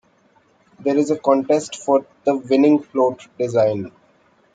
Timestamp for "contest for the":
1.19-2.35